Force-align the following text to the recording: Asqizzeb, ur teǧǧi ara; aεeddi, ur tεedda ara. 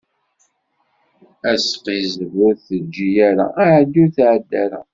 Asqizzeb, 1.51 2.33
ur 2.45 2.53
teǧǧi 2.65 3.07
ara; 3.27 3.45
aεeddi, 3.63 3.99
ur 4.03 4.09
tεedda 4.15 4.55
ara. 4.63 4.79